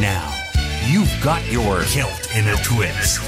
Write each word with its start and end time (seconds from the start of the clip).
Now, 0.00 0.30
you've 0.86 1.10
got 1.22 1.42
your 1.50 1.82
kilt 1.84 2.36
in 2.36 2.46
a 2.48 2.56
twist. 2.56 3.18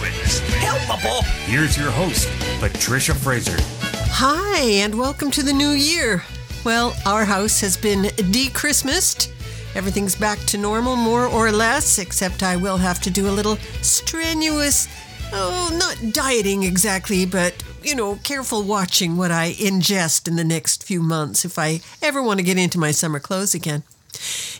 Helpable. 0.60 1.24
Here's 1.46 1.78
your 1.78 1.90
host, 1.90 2.28
Patricia 2.60 3.14
Fraser. 3.14 3.56
Hi, 3.80 4.60
and 4.82 4.94
welcome 4.94 5.30
to 5.30 5.42
the 5.42 5.54
new 5.54 5.70
year. 5.70 6.22
Well, 6.64 6.94
our 7.06 7.24
house 7.24 7.58
has 7.62 7.78
been 7.78 8.10
de-Christmased. 8.30 9.32
Everything's 9.74 10.14
back 10.14 10.38
to 10.40 10.58
normal, 10.58 10.94
more 10.94 11.26
or 11.26 11.50
less, 11.50 11.98
except 11.98 12.42
I 12.42 12.56
will 12.56 12.76
have 12.76 13.00
to 13.00 13.10
do 13.10 13.28
a 13.28 13.32
little 13.32 13.56
strenuous, 13.80 14.88
oh, 15.32 15.70
not 15.72 16.12
dieting 16.12 16.64
exactly, 16.64 17.24
but, 17.24 17.54
you 17.82 17.94
know, 17.94 18.16
careful 18.24 18.62
watching 18.62 19.16
what 19.16 19.30
I 19.30 19.52
ingest 19.54 20.28
in 20.28 20.36
the 20.36 20.44
next 20.44 20.84
few 20.84 21.00
months 21.00 21.46
if 21.46 21.58
I 21.58 21.80
ever 22.02 22.22
want 22.22 22.40
to 22.40 22.44
get 22.44 22.58
into 22.58 22.78
my 22.78 22.90
summer 22.90 23.20
clothes 23.20 23.54
again. 23.54 23.84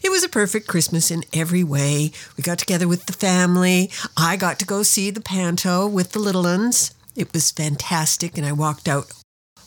It 0.03 0.11
was 0.11 0.23
a 0.23 0.29
perfect 0.29 0.69
Christmas 0.69 1.11
in 1.11 1.25
every 1.33 1.65
way. 1.65 2.13
We 2.37 2.43
got 2.43 2.59
together 2.59 2.89
with 2.89 3.07
the 3.07 3.13
family. 3.13 3.91
I 4.17 4.37
got 4.37 4.59
to 4.61 4.67
go 4.67 4.83
see 4.83 5.11
the 5.11 5.21
panto 5.21 5.87
with 5.87 6.13
the 6.13 6.19
little 6.19 6.45
ones. 6.45 6.95
It 7.17 7.33
was 7.33 7.51
fantastic, 7.51 8.39
and 8.39 8.47
I 8.47 8.53
walked 8.53 8.89
out 8.89 9.13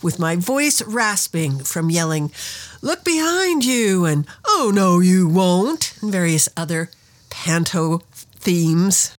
with 0.01 0.19
my 0.19 0.35
voice 0.35 0.81
rasping 0.81 1.59
from 1.59 1.89
yelling, 1.89 2.31
Look 2.81 3.03
behind 3.03 3.63
you, 3.65 4.05
and 4.05 4.25
Oh 4.45 4.71
no, 4.73 4.99
you 4.99 5.27
won't, 5.27 5.93
and 6.01 6.11
various 6.11 6.49
other 6.57 6.89
panto 7.29 7.99
themes. 8.13 9.15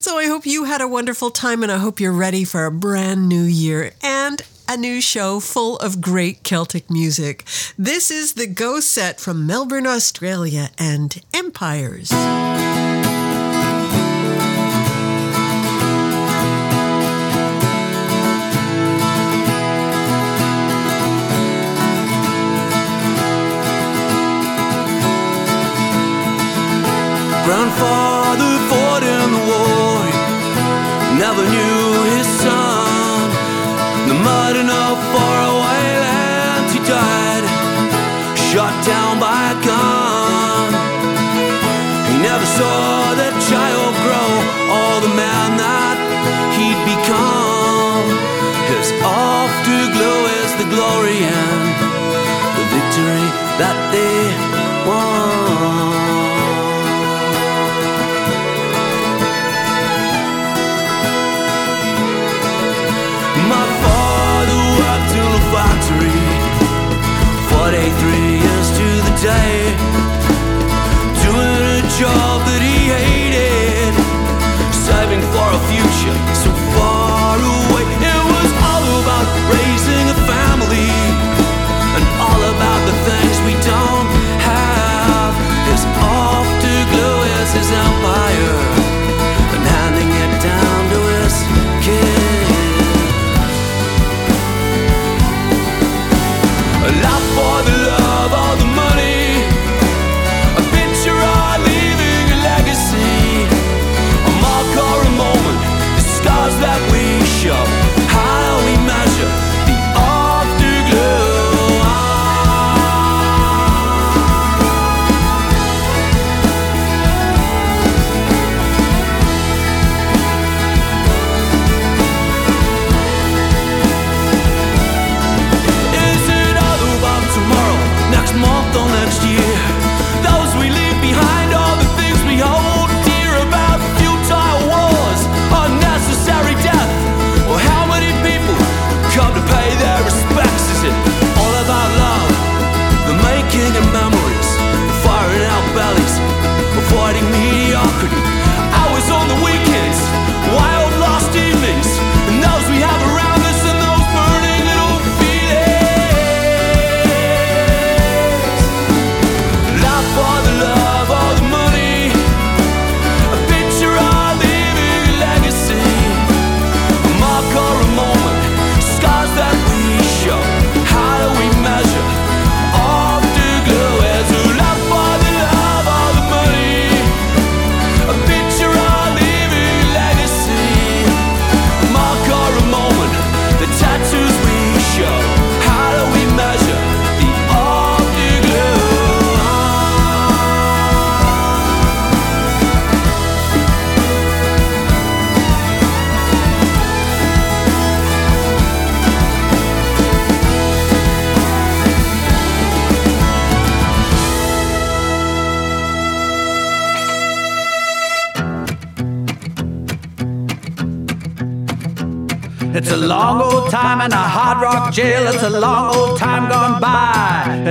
So 0.00 0.18
I 0.18 0.26
hope 0.26 0.46
you 0.46 0.64
had 0.64 0.80
a 0.80 0.88
wonderful 0.88 1.30
time, 1.30 1.62
and 1.62 1.70
I 1.70 1.78
hope 1.78 2.00
you're 2.00 2.12
ready 2.12 2.44
for 2.44 2.66
a 2.66 2.72
brand 2.72 3.28
new 3.28 3.42
year 3.42 3.92
and 4.02 4.42
a 4.72 4.76
new 4.78 5.02
show 5.02 5.38
full 5.38 5.76
of 5.80 6.00
great 6.00 6.42
Celtic 6.42 6.88
music. 6.90 7.44
This 7.76 8.10
is 8.10 8.32
the 8.32 8.46
Go 8.46 8.80
Set 8.80 9.20
from 9.20 9.46
Melbourne, 9.46 9.86
Australia, 9.86 10.70
and 10.78 11.20
Empires. 11.34 12.08
Grandfather 27.44 28.52
fought 28.70 29.02
in 29.02 29.32
the 29.36 29.42
war, 29.52 29.98
never 31.18 31.44
knew 31.50 32.16
his. 32.16 32.41
Mud 34.22 34.54
in 34.56 34.68
a 34.70 34.86
faraway 35.12 35.86
land, 36.06 36.70
he 36.70 36.80
died, 36.86 37.44
shot 38.50 38.74
down 38.84 39.18
by 39.18 39.40
a 39.54 39.56
gun. 39.66 40.70
He 42.10 42.16
never 42.22 42.46
saw 42.46 43.14
the 43.14 43.30
child 43.50 43.92
grow, 44.04 44.30
or 44.78 44.92
the 45.06 45.12
man 45.22 45.50
that 45.64 45.96
he'd 46.56 46.80
become. 46.92 48.06
His 48.72 48.88
afterglow 49.02 50.18
is 50.40 50.50
the 50.60 50.68
glory 50.74 51.20
and 51.42 51.64
the 52.58 52.64
victory 52.74 53.26
that 53.60 53.78
they 53.92 54.18
won. 54.86 56.01
저 72.02 72.31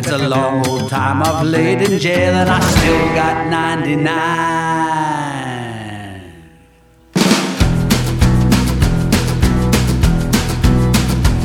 It's 0.03 0.09
a 0.09 0.17
long 0.17 0.65
old 0.67 0.89
time 0.89 1.21
I've 1.21 1.45
laid 1.45 1.79
in 1.83 1.99
jail 1.99 2.33
and 2.33 2.49
I 2.49 2.59
still 2.59 3.13
got 3.13 3.47
99. 3.51 4.01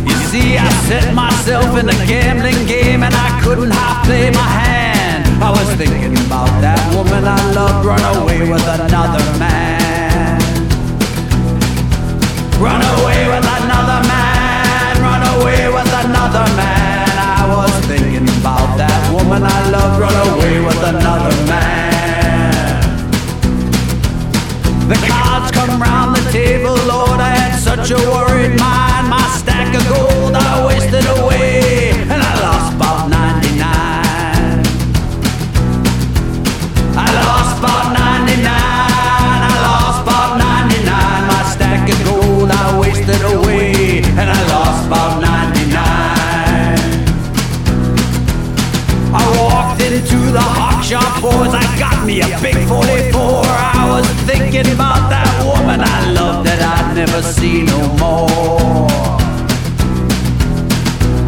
You 0.09 0.17
see, 0.31 0.57
I 0.57 0.71
set 0.89 1.13
myself 1.13 1.79
in 1.79 1.91
a 1.91 2.07
gambling 2.07 2.65
game 2.67 3.03
and 3.03 3.15
I 3.15 3.41
couldn't 3.45 3.73
half 3.73 4.07
play 4.07 4.31
my 4.31 4.39
hand. 4.39 5.27
I 5.45 5.51
was 5.51 5.69
thinking 5.77 6.17
about 6.25 6.49
that 6.63 6.81
woman 6.97 7.27
I 7.27 7.37
loved 7.53 7.85
run 7.85 8.01
away 8.17 8.41
with 8.41 8.67
another 8.67 9.39
man. 9.39 10.41
Run 12.59 12.81
away 12.81 13.29
with 13.29 13.47
another 13.61 14.01
man, 14.09 14.97
run 15.03 15.23
away 15.37 15.69
with 15.69 15.93
another 16.07 16.47
man 16.57 16.76
was 17.49 17.73
thinking 17.87 18.29
about 18.41 18.77
that 18.79 19.01
woman 19.13 19.43
I 19.43 19.71
loved 19.71 20.01
run 20.01 20.17
away 20.35 20.61
with 20.61 20.83
another 20.83 21.35
man. 21.47 22.81
The 24.89 24.99
cards 25.07 25.51
come 25.51 25.81
round 25.81 26.17
the 26.17 26.31
table, 26.31 26.75
Lord, 26.87 27.21
I 27.21 27.35
had 27.35 27.59
such 27.59 27.91
a 27.91 27.99
worried 27.99 28.59
mind. 28.59 29.09
My 29.09 29.27
stack 29.39 29.75
of 29.75 29.85
gold 29.89 30.35
I 30.35 30.67
wasted 30.67 31.07
away. 31.19 31.96
The 50.71 51.21
boys. 51.21 51.55
I 51.55 51.65
got 51.79 52.07
me 52.07 52.21
a 52.21 52.29
big 52.41 52.57
44. 52.69 53.45
I 53.75 53.87
was 53.89 54.07
thinking 54.25 54.73
about 54.73 55.11
that 55.11 55.29
woman 55.45 55.81
I 55.81 56.11
loved 56.13 56.47
that 56.47 56.61
I'd 56.63 56.95
never 56.95 57.23
see 57.23 57.63
no 57.63 57.79
more. 58.03 58.89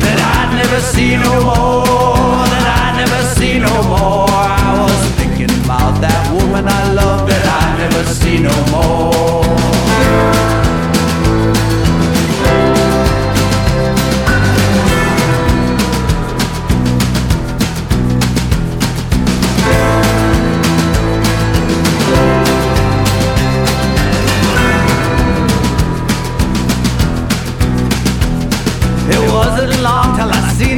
That 0.05 0.19
I'd 0.35 0.50
never 0.61 0.81
see 0.81 1.17
no 1.17 1.32
more. 1.50 2.46
That 2.52 2.67
I'd 2.81 2.96
never 3.02 3.23
see 3.37 3.58
no 3.58 3.75
more. 3.93 4.29
I 4.31 4.70
was 4.82 5.00
thinking 5.19 5.52
about 5.64 6.00
that 6.00 6.23
woman 6.32 6.67
I 6.69 6.93
loved 6.93 7.31
that 7.31 7.44
I'd 7.61 7.79
never 7.82 8.05
see 8.14 8.38
no 8.38 8.55
more. 8.73 9.08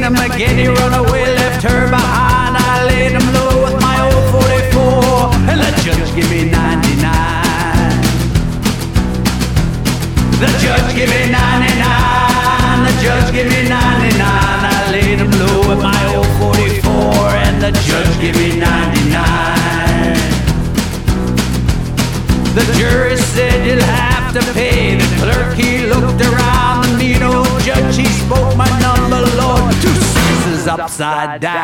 Seen 0.01 0.31
again. 0.31 0.57
He 0.57 0.67
run 0.67 0.93
away, 0.93 1.25
left 1.35 1.63
her 1.63 1.89
behind. 1.89 2.57
I 2.57 2.85
laid 2.85 3.11
him 3.11 3.33
low 3.33 3.63
with 3.63 3.79
my 3.81 4.01
old 4.01 4.31
44, 4.31 5.35
and 5.49 5.59
the 5.61 5.71
judge 5.83 6.15
give 6.15 6.29
me 6.29 6.49
99. 6.49 7.01
The 10.41 10.47
judge 10.59 10.95
give 10.95 11.09
me 11.09 11.29
99. 11.29 12.85
The 12.87 12.93
judge 13.01 13.33
give 13.33 13.47
me 13.47 13.69
99. 13.69 14.21
I 14.21 14.91
laid 14.91 15.19
him 15.19 15.31
low 15.31 15.69
with 15.69 15.81
my 15.81 16.15
old 16.15 16.27
44, 16.39 16.91
and 17.45 17.61
the 17.61 17.71
judge 17.85 18.19
give 18.19 18.35
me 18.35 18.57
99. 18.57 18.71
The 22.57 22.65
jury 22.77 23.17
said 23.17 23.65
you'll 23.65 23.81
have 23.81 24.33
to 24.33 24.41
pay. 24.53 24.97
The 24.97 25.07
clerk 25.21 25.53
he 25.55 25.85
looked 25.85 26.21
around, 26.21 26.40
judge 27.63 27.97
he 27.97 28.05
spoke 28.05 28.55
my 28.57 28.69
number, 28.79 29.21
Lord. 29.37 29.73
Two 29.81 29.93
sixes 29.93 30.67
upside 30.67 31.41
down. 31.41 31.61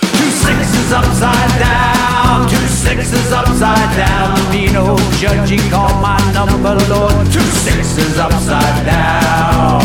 Two 0.00 0.30
sixes 0.30 0.92
upside 0.92 1.58
down. 1.58 2.48
Two 2.48 2.66
sixes 2.68 3.32
upside 3.32 3.96
down. 3.96 4.50
Mean 4.50 4.76
old 4.76 5.00
judge 5.18 5.50
he 5.50 5.58
called 5.70 6.00
my 6.00 6.18
number, 6.32 6.74
Lord. 6.88 7.26
Two 7.32 7.48
sixes 7.66 8.18
upside 8.18 8.86
down. 8.86 9.82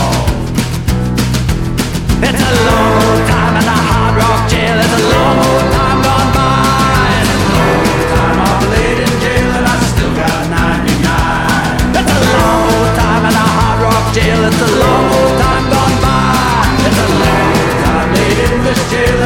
It's 2.19 2.41
a 2.41 2.53
long 2.69 3.27
time 3.27 3.55
in 3.61 3.67
a 3.67 3.77
hard 3.89 4.15
rock 4.17 4.49
jail. 4.49 4.79
It's 4.79 4.93
a 4.93 5.01
long 5.13 5.71
time 5.71 5.76
jail. 14.17 14.45
It's 14.45 14.61
a 14.61 14.71
long 14.83 15.37
time 15.43 15.65
gone 15.73 15.97
by. 16.01 16.63
It's 16.87 16.99
a 17.05 17.09
long 17.23 17.59
time 17.85 18.11
in 18.15 18.63
this 18.65 18.81
jail 18.91 19.16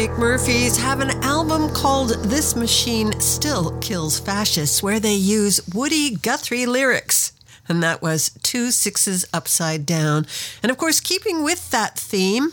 Dropkick 0.00 0.18
Murphys 0.18 0.78
have 0.78 1.00
an 1.00 1.10
album 1.22 1.68
called 1.74 2.10
This 2.24 2.56
Machine 2.56 3.12
Still 3.20 3.76
Kills 3.80 4.18
Fascists, 4.18 4.82
where 4.82 4.98
they 4.98 5.12
use 5.12 5.60
Woody 5.74 6.14
Guthrie 6.14 6.64
lyrics. 6.64 7.34
And 7.68 7.82
that 7.82 8.00
was 8.00 8.30
Two 8.42 8.70
Sixes 8.70 9.26
Upside 9.34 9.84
Down. 9.84 10.26
And 10.62 10.72
of 10.72 10.78
course, 10.78 11.00
keeping 11.00 11.44
with 11.44 11.70
that 11.70 11.98
theme 11.98 12.52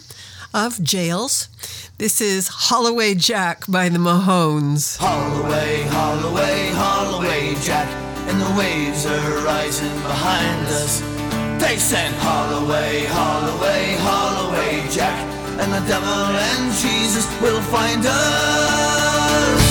of 0.54 0.84
jails, 0.84 1.48
this 2.00 2.20
is 2.20 2.50
Holloway 2.50 3.16
Jack 3.16 3.64
by 3.70 3.88
the 3.88 3.98
Mahones. 3.98 4.98
Holloway, 4.98 5.84
Holloway, 5.84 6.68
Holloway 6.72 7.56
Jack, 7.62 7.88
and 8.28 8.42
the 8.42 8.60
waves 8.60 9.06
are 9.06 9.46
rising 9.46 9.96
behind 10.02 10.68
us. 10.68 11.00
They 11.64 11.78
sent 11.78 12.14
Holloway, 12.18 13.06
Holloway, 13.06 13.96
Holloway 14.00 14.86
Jack, 14.90 15.37
and 15.60 15.74
the 15.74 15.84
devil 15.88 16.08
and 16.08 16.74
Jesus 16.74 17.26
will 17.42 17.62
find 17.62 18.06
us. 18.06 19.67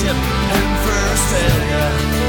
Ship 0.00 0.16
heading 0.16 0.76
for 0.82 0.96
Australia. 1.12 2.19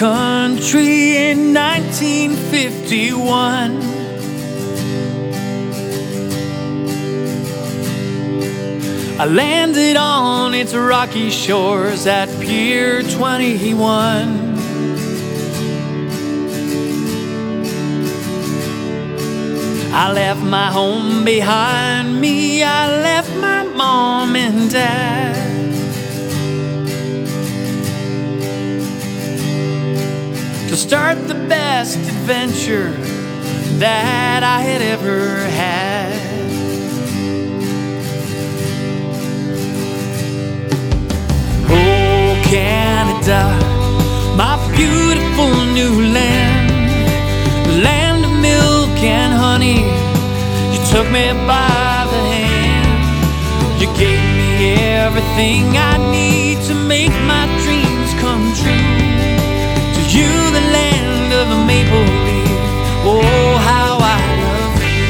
Country 0.00 1.28
in 1.28 1.52
1951. 1.52 3.20
I 9.20 9.26
landed 9.26 9.98
on 9.98 10.54
its 10.54 10.72
rocky 10.72 11.28
shores 11.28 12.06
at 12.06 12.30
Pier 12.40 13.02
21. 13.02 14.56
I 19.92 20.12
left 20.14 20.40
my 20.40 20.70
home 20.72 21.26
behind 21.26 22.18
me, 22.18 22.62
I 22.62 22.88
left 23.02 23.36
my 23.36 23.64
mom 23.64 24.34
and 24.34 24.70
dad. 24.70 25.19
Start 30.90 31.28
the 31.28 31.34
best 31.48 31.98
adventure 31.98 32.90
that 33.78 34.42
I 34.42 34.60
had 34.60 34.82
ever 34.82 35.36
had. 35.46 36.18
Oh, 41.70 42.42
Canada, 42.42 43.42
my 44.36 44.58
beautiful 44.74 45.54
new 45.78 45.94
land, 46.12 46.72
land 47.84 48.24
of 48.24 48.32
milk 48.42 48.98
and 48.98 49.32
honey. 49.32 49.86
You 50.72 50.80
took 50.90 51.06
me 51.12 51.30
by 51.46 52.08
the 52.10 52.22
hand, 52.34 53.80
you 53.80 53.86
gave 53.96 54.26
me 54.40 54.74
everything 54.74 55.66
I 55.76 55.98
need 56.10 56.58
to 56.66 56.74
make 56.74 57.14
my 57.30 57.39
Oh, 63.02 63.56
how 63.56 63.96
I 63.96 64.20
love 64.44 64.76
you. 64.84 65.08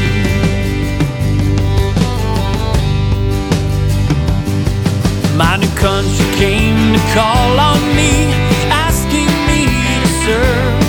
My 5.37 5.57
new 5.57 5.73
country 5.75 6.27
came 6.39 6.95
to 6.95 7.01
call 7.13 7.59
on 7.59 7.81
me, 7.99 8.31
asking 8.71 9.27
me 9.51 9.67
to 9.67 10.09
serve. 10.23 10.81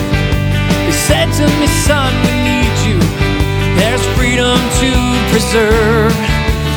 They 0.86 0.92
said 0.92 1.26
to 1.38 1.46
me, 1.58 1.66
son, 1.66 2.14
we 2.22 2.32
need 2.46 2.74
you. 2.86 2.98
There's 3.74 4.06
freedom 4.14 4.58
to 4.78 4.90
preserve. 5.32 6.14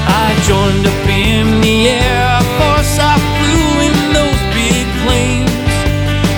I 0.09 0.33
joined 0.49 0.87
up 0.87 1.05
in 1.07 1.61
the 1.61 1.89
Air 2.01 2.41
Force. 2.57 2.97
I 2.97 3.13
flew 3.37 3.69
in 3.87 3.97
those 4.17 4.41
big 4.57 4.85
planes. 5.05 5.53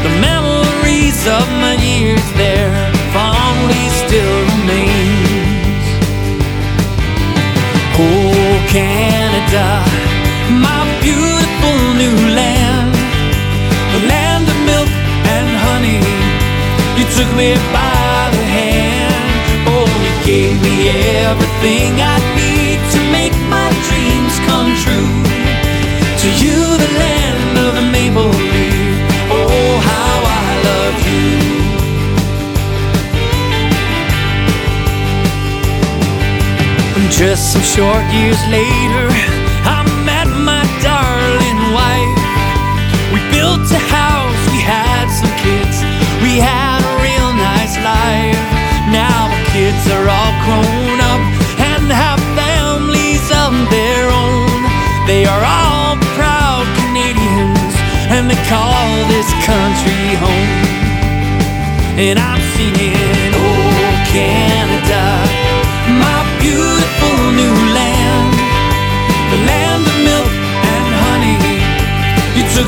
The 0.04 0.12
memories 0.20 1.26
of 1.26 1.48
my 1.64 1.76
years 1.80 2.28
there 2.36 2.97
Canada, 8.78 9.68
my 10.62 10.82
beautiful 11.02 11.78
new 11.98 12.14
land, 12.38 12.94
the 13.94 14.02
land 14.06 14.46
of 14.54 14.58
milk 14.70 14.92
and 15.34 15.48
honey. 15.66 15.98
You 16.98 17.06
took 17.18 17.30
me 17.34 17.58
by 17.74 18.30
the 18.38 18.44
hand. 18.58 19.18
Oh, 19.74 19.90
you 20.06 20.14
gave 20.30 20.62
me 20.62 20.76
everything 21.26 21.90
I 22.14 22.18
need 22.38 22.80
to 22.94 23.07
just 37.18 37.54
some 37.54 37.66
short 37.66 38.06
years 38.14 38.38
later, 38.46 39.10
I 39.66 39.82
met 40.06 40.30
my 40.46 40.62
darling 40.86 41.60
wife. 41.74 42.22
We 43.10 43.18
built 43.34 43.66
a 43.74 43.82
house, 43.90 44.38
we 44.54 44.62
had 44.62 45.10
some 45.10 45.34
kids, 45.42 45.82
we 46.22 46.38
had 46.38 46.78
a 46.78 46.94
real 47.02 47.34
nice 47.34 47.74
life. 47.82 48.38
Now 48.94 49.34
the 49.34 49.42
kids 49.50 49.82
are 49.98 50.06
all 50.06 50.34
grown 50.46 50.98
up 51.02 51.22
and 51.58 51.90
have 51.90 52.22
families 52.38 53.26
of 53.34 53.50
their 53.74 54.14
own. 54.14 54.62
They 55.10 55.26
are 55.26 55.42
all 55.42 55.98
proud 56.14 56.70
Canadians 56.86 57.74
and 58.14 58.30
they 58.30 58.38
call 58.46 58.78
this 59.10 59.26
country 59.42 60.14
home. 60.22 60.54
And 61.98 62.20
I'm 62.22 62.47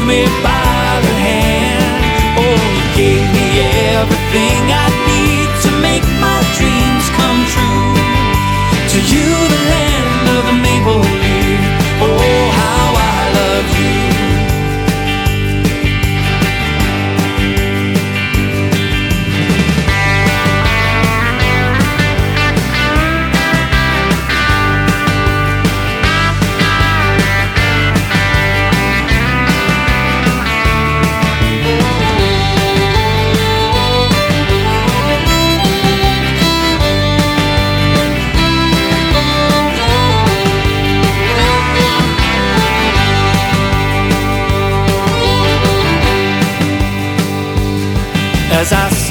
me 0.10 0.25
by 0.42 1.01
the 1.06 1.13
hand, 1.22 2.39
oh, 2.42 2.58
you 2.75 2.86
gave 2.98 3.25
me 3.36 3.46
everything 3.94 4.62
I 4.74 4.88
need 5.06 5.38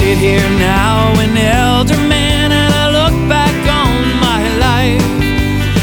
sit 0.09 0.17
here 0.17 0.51
now, 0.59 1.13
an 1.21 1.37
elder 1.37 2.01
man, 2.09 2.51
and 2.51 2.73
I 2.73 2.87
look 2.99 3.17
back 3.29 3.57
on 3.85 4.01
my 4.27 4.41
life. 4.57 5.05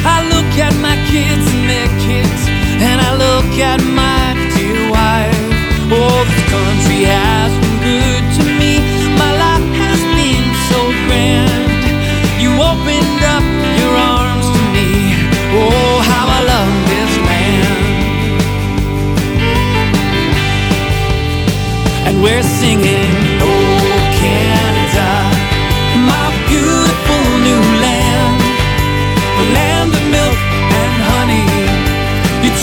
I 0.04 0.18
look 0.34 0.52
at 0.58 0.74
my 0.82 0.98
kids 1.14 1.46
and 1.54 1.70
their 1.70 1.92
kids, 2.08 2.42
and 2.82 2.98
I 3.08 3.12
look 3.26 3.52
at 3.60 3.82
my 4.02 4.34
dear 4.58 4.82
wife. 4.90 5.42
Oh, 5.94 6.26
this 6.26 6.44
country 6.50 7.04
has 7.06 7.65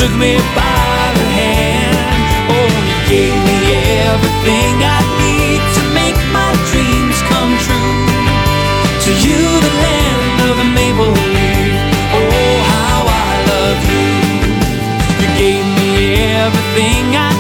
took 0.02 0.18
me 0.18 0.34
by 0.58 1.04
the 1.18 1.26
hand. 1.38 1.96
Oh, 2.50 2.70
you 2.88 2.98
gave 3.14 3.36
me 3.46 3.58
everything 4.10 4.74
I 4.82 5.00
need 5.22 5.62
to 5.78 5.82
make 5.94 6.18
my 6.34 6.50
dreams 6.70 7.18
come 7.30 7.52
true. 7.66 8.02
To 9.04 9.10
you, 9.24 9.42
the 9.66 9.74
land 9.86 10.36
of 10.48 10.54
the 10.58 10.68
maple 10.78 11.14
leaf. 11.34 11.74
Oh, 12.18 12.54
how 12.74 12.98
I 13.06 13.30
love 13.52 13.80
you. 13.94 14.10
You 15.22 15.28
gave 15.38 15.66
me 15.78 15.90
everything 16.46 17.04
I 17.14 17.31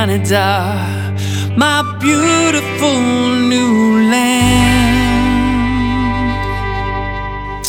Canada, 0.00 1.14
my 1.58 1.82
beautiful 2.00 3.00
new 3.52 4.08
land. 4.08 4.96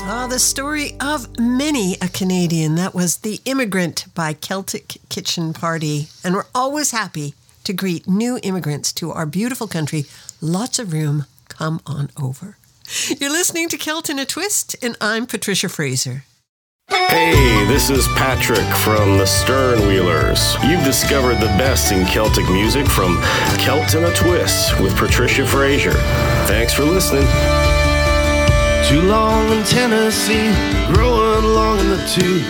Ah, 0.04 0.28
the 0.30 0.40
story 0.40 0.96
of 1.02 1.38
many 1.38 1.98
a 2.02 2.08
Canadian. 2.08 2.76
That 2.76 2.96
was 2.96 3.18
The 3.18 3.42
Immigrant 3.44 4.06
by 4.16 4.32
Celtic 4.32 4.96
Kitchen 5.10 5.52
Party. 5.52 6.08
And 6.24 6.34
we're 6.34 6.46
always 6.56 6.92
happy 6.92 7.34
to 7.66 7.74
greet 7.74 8.08
new 8.08 8.40
immigrants 8.44 8.94
to 8.94 9.12
our 9.12 9.26
beautiful 9.26 9.68
country. 9.68 10.06
Lots 10.40 10.80
of 10.80 10.94
room. 10.94 11.26
Come 11.50 11.82
on 11.86 12.12
over. 12.16 12.56
You're 13.10 13.30
listening 13.30 13.68
to 13.68 13.78
Celt 13.78 14.10
in 14.10 14.20
a 14.20 14.26
Twist, 14.26 14.78
and 14.82 14.96
I'm 15.02 15.26
Patricia 15.28 15.68
Fraser. 15.68 16.24
Hey, 16.92 17.66
this 17.68 17.90
is 17.90 18.06
Patrick 18.18 18.68
from 18.80 19.18
the 19.18 19.26
Stern 19.26 19.88
Wheelers. 19.88 20.56
You've 20.62 20.84
discovered 20.84 21.36
the 21.36 21.54
best 21.58 21.94
in 21.94 22.06
Celtic 22.06 22.50
music 22.50 22.86
from 22.86 23.18
Celt 23.60 23.96
in 23.96 24.04
a 24.04 24.14
Twist 24.14 24.78
with 24.82 24.94
Patricia 24.98 25.46
Fraser. 25.46 25.94
Thanks 26.48 26.74
for 26.74 26.84
listening. 26.84 27.26
Too 28.90 29.08
long 29.08 29.50
in 29.52 29.64
Tennessee, 29.64 30.52
growing 30.94 31.46
long 31.46 31.80
in 31.80 31.92
the 31.92 32.06
tooth. 32.14 32.46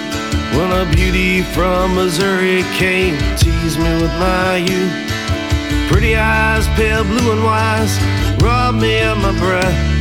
When 0.58 0.72
a 0.72 0.92
beauty 0.92 1.44
from 1.44 1.94
Missouri 1.94 2.64
came, 2.74 3.16
teased 3.38 3.78
me 3.78 3.94
with 4.02 4.14
my 4.18 4.58
youth. 4.58 5.92
Pretty 5.92 6.16
eyes, 6.16 6.68
pale 6.70 7.04
blue 7.04 7.32
and 7.32 7.44
wise, 7.44 7.96
robbed 8.42 8.82
me 8.82 9.02
of 9.02 9.20
my 9.20 9.38
breath. 9.38 10.01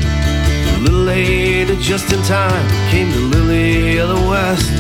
Little 0.81 1.05
later, 1.05 1.77
just 1.77 2.11
in 2.11 2.23
time, 2.23 2.67
came 2.91 3.11
the 3.11 3.21
lily 3.21 3.99
of 3.99 4.09
the 4.09 4.23
west. 4.27 4.73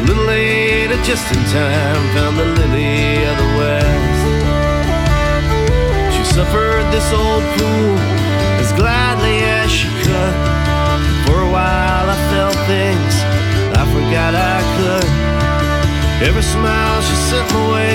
A 0.00 0.02
little 0.06 0.24
later, 0.24 0.96
just 1.04 1.30
in 1.30 1.44
time, 1.52 2.02
found 2.16 2.38
the 2.38 2.46
lily 2.46 3.20
of 3.28 3.36
the 3.36 3.50
west. 3.60 4.24
She 6.16 6.24
suffered 6.24 6.86
this 6.90 7.12
old 7.12 7.44
fool 7.56 7.98
as 8.64 8.72
gladly 8.72 9.44
as 9.60 9.70
she 9.70 9.88
could. 10.02 10.34
For 11.28 11.36
a 11.36 11.50
while 11.52 12.06
I 12.08 12.18
felt 12.32 12.56
things 12.64 13.14
I 13.76 13.84
forgot 13.92 14.32
I 14.32 14.58
could. 14.76 15.08
Every 16.26 16.42
smile 16.42 17.02
she 17.02 17.16
sent 17.28 17.46
my 17.52 17.64
way 17.76 17.94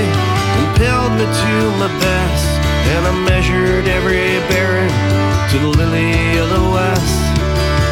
compelled 0.61 1.13
me 1.17 1.25
to 1.25 1.53
my 1.81 1.89
best. 2.05 2.45
And 2.93 3.01
I 3.07 3.13
measured 3.25 3.87
every 3.87 4.37
bearing 4.49 5.28
to 5.49 5.57
the 5.57 5.73
lily 5.81 6.37
of 6.37 6.47
the 6.53 6.65
west. 6.69 7.17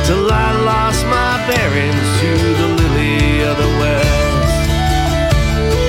Till 0.05 0.29
I 0.29 0.53
lost 0.61 1.01
my 1.09 1.41
bearings 1.49 2.05
to 2.21 2.31
the 2.61 2.69
lily 2.77 3.41
of 3.49 3.57
the 3.57 3.71
west. 3.81 4.61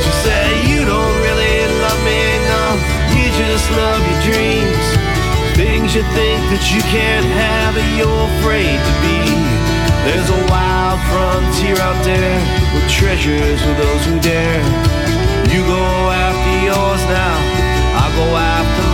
She 0.01 0.13
said, 0.25 0.49
You 0.65 0.81
don't 0.89 1.17
really 1.21 1.69
love 1.85 2.01
me, 2.09 2.21
no. 2.49 2.65
You 3.13 3.29
just 3.37 3.69
love 3.77 4.01
your 4.01 4.21
dreams. 4.33 4.85
Things 5.61 5.93
you 5.93 6.05
think 6.17 6.41
that 6.57 6.65
you 6.73 6.81
can't 6.89 7.29
have 7.37 7.77
or 7.77 7.89
you're 8.01 8.25
afraid 8.41 8.81
to 8.81 8.95
be. 9.05 9.21
There's 10.09 10.31
a 10.33 10.41
wild 10.49 11.01
frontier 11.13 11.77
out 11.85 12.01
there 12.01 12.41
with 12.73 12.89
treasures 12.89 13.61
for 13.61 13.75
those 13.77 14.03
who 14.09 14.17
dare. 14.25 14.65
You 15.53 15.61
go 15.69 15.85
after 16.17 16.55
yours 16.65 17.03
now, 17.13 17.37
I'll 18.01 18.15
go 18.17 18.29
after 18.41 18.88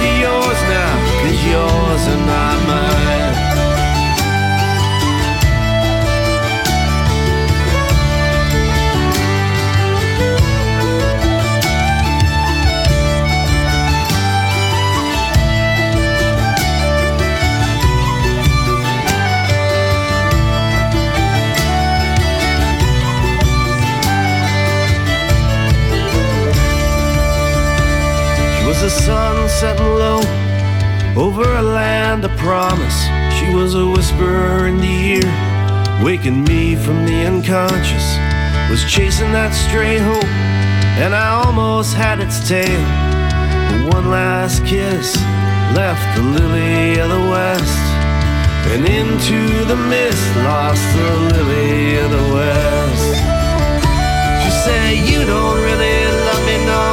after 0.00 0.18
yours 0.18 0.60
now, 0.62 0.92
cause 1.22 1.44
yours 1.44 2.08
are 2.08 2.26
not 2.26 2.58
mine. 2.68 3.20
The 28.80 28.88
sun 28.88 29.36
setting 29.58 29.84
low 29.84 30.20
over 31.16 31.42
a 31.42 31.62
land 31.62 32.24
of 32.24 32.30
promise. 32.38 32.98
She 33.36 33.52
was 33.52 33.74
a 33.74 33.86
whisper 33.86 34.66
in 34.66 34.78
the 34.78 34.96
ear, 35.18 36.04
waking 36.04 36.44
me 36.44 36.76
from 36.76 37.04
the 37.04 37.26
unconscious. 37.26 38.06
Was 38.70 38.84
chasing 38.84 39.32
that 39.32 39.50
stray 39.50 39.98
hope, 39.98 40.30
and 41.02 41.14
I 41.14 41.42
almost 41.42 41.94
had 41.94 42.20
its 42.20 42.38
tail. 42.48 42.82
But 43.68 43.94
one 43.94 44.10
last 44.10 44.64
kiss 44.64 45.16
left 45.74 46.04
the 46.16 46.22
lily 46.22 47.00
of 47.00 47.08
the 47.10 47.24
west, 47.34 47.82
and 48.70 48.86
into 48.86 49.64
the 49.66 49.76
mist 49.90 50.24
lost 50.46 50.84
the 50.94 51.10
lily 51.34 51.98
of 51.98 52.10
the 52.10 52.26
west. 52.38 53.10
She 54.44 54.50
said, 54.62 54.90
You 55.10 55.26
don't 55.26 55.58
really 55.58 55.98
love 56.26 56.42
me, 56.46 56.56
no. 56.70 56.86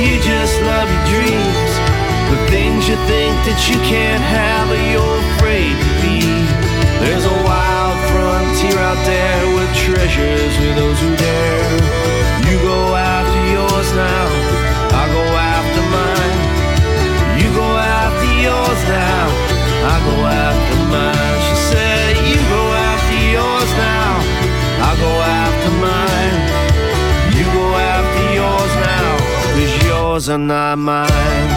You 0.00 0.16
just 0.24 0.56
love 0.62 0.88
your 0.88 1.04
dreams. 1.12 1.59
The 2.30 2.38
things 2.46 2.86
you 2.86 2.94
think 3.10 3.34
that 3.42 3.58
you 3.66 3.74
can't 3.82 4.22
have 4.22 4.70
or 4.70 4.78
you're 4.78 5.18
afraid 5.34 5.74
to 5.74 5.90
be. 5.98 6.22
There's 7.02 7.26
a 7.26 7.36
wild 7.42 7.98
frontier 8.14 8.78
out 8.78 9.02
there 9.02 9.42
with 9.58 9.70
treasures 9.74 10.54
for 10.54 10.72
those 10.78 10.98
who 11.02 11.10
dare. 11.18 11.74
You 12.46 12.56
go 12.62 12.94
after 12.94 13.42
yours 13.50 13.88
now, 13.98 14.26
I 14.94 15.04
go 15.10 15.26
after 15.26 15.82
mine. 15.90 16.38
You 17.34 17.50
go 17.50 17.66
after 17.66 18.30
yours 18.46 18.80
now, 18.86 19.26
I 19.90 19.96
go 20.06 20.16
after 20.30 20.76
mine. 20.86 21.38
She 21.50 21.56
said, 21.74 22.14
You 22.30 22.38
go 22.46 22.62
after 22.78 23.18
yours 23.34 23.70
now, 23.74 24.10
I 24.86 24.90
go 25.02 25.12
after 25.18 25.70
mine. 25.82 26.38
You 27.34 27.44
go 27.58 27.66
after 27.74 28.24
yours 28.38 28.72
now, 28.86 29.10
cause 29.50 29.74
yours 29.82 30.28
are 30.28 30.38
not 30.38 30.78
mine. 30.78 31.49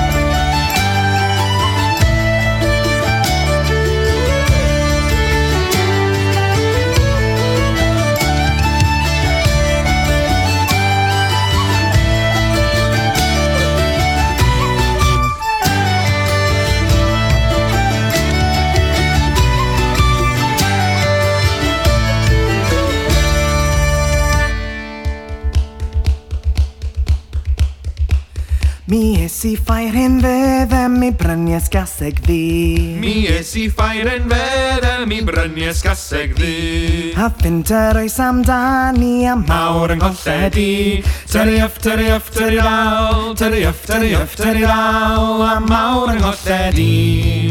es 29.43 29.49
i 29.49 29.57
ffair 29.59 29.91
hyn 29.91 30.21
fedd 30.23 30.71
am 30.77 30.93
mi 31.01 31.09
brynies 31.19 31.65
gaseg 31.71 32.21
ddi. 32.23 32.95
Mi 33.01 33.25
es 33.27 33.49
i 33.59 33.65
ffair 33.67 34.07
hyn 34.07 34.29
fedd 34.31 34.87
am 34.87 35.03
mi 35.09 35.17
brynies 35.27 35.81
gaseg 35.83 36.31
ddi. 36.37 37.11
A 37.19 37.27
fynd 37.41 37.67
yr 37.75 37.99
oes 38.05 38.15
amdani 38.23 39.27
a 39.27 39.35
mawr 39.35 39.97
yng 39.97 39.99
ngolledi. 39.99 41.03
Tyri 41.27 41.59
yff, 41.59 41.81
tyri 41.83 42.07
yff, 42.15 42.31
tyri 42.31 42.61
law, 42.63 43.33
tyri 43.35 43.65
yff, 43.67 43.83
tyri 43.89 44.13
yff, 44.15 44.39
tyri 44.39 44.63
law, 44.63 45.43
a 45.49 45.57
mawr 45.67 46.15
yng 46.15 46.23
ngolledi. 46.23 47.42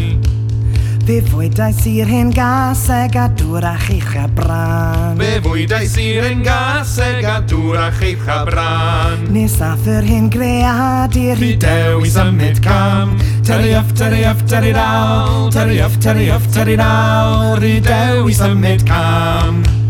Fe 1.03 1.17
fwydais 1.27 1.81
i'r 1.91 2.07
hen 2.07 2.29
gas 2.31 2.85
e 2.95 3.09
gadw'r 3.11 3.65
a 3.67 3.73
cheichra 3.83 4.29
bran 4.37 5.19
Fe 5.19 5.33
fwydais 5.43 5.97
i'r 5.99 6.29
hen 6.29 6.45
gas 6.47 6.93
e 7.03 7.09
gadw'r 7.25 7.81
a 7.81 7.88
cheichra 7.99 8.38
bran 8.47 9.27
Nes 9.35 9.59
ath 9.67 9.91
yr 9.91 10.07
hen 10.07 10.31
gread 10.31 11.19
i'r 11.19 11.43
hidew 11.43 12.07
i 12.07 12.15
symud 12.15 12.62
cam. 12.62 13.19
Tyri 13.43 13.75
off, 13.75 13.91
tyri 13.99 14.23
off, 14.31 14.47
tyri 14.47 14.71
raw 14.79 15.51
Tyri 15.51 15.83
off, 15.83 15.99
tyri 15.99 16.31
off, 16.31 16.47
tyri 16.55 16.79
raw 16.79 17.59
Hidew 17.62 18.29
i 18.31 18.35
symud 18.38 18.87
cam. 18.87 19.82